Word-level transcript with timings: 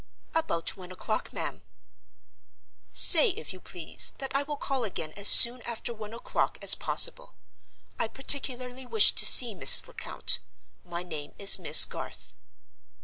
"About 0.33 0.75
one 0.75 0.91
o'clock, 0.91 1.31
ma'am." 1.31 1.61
"Say, 2.91 3.29
if 3.29 3.53
you 3.53 3.59
please, 3.59 4.13
that 4.17 4.35
I 4.35 4.41
will 4.41 4.57
call 4.57 4.83
again 4.83 5.13
as 5.15 5.27
soon 5.27 5.61
after 5.61 5.93
one 5.93 6.11
o'clock 6.11 6.57
as 6.59 6.73
possible. 6.73 7.35
I 7.99 8.07
particularly 8.07 8.87
wish 8.87 9.11
to 9.11 9.27
see 9.27 9.53
Mrs. 9.53 9.85
Lecount. 9.87 10.39
My 10.83 11.03
name 11.03 11.33
is 11.37 11.59
Miss 11.59 11.85
Garth." 11.85 12.33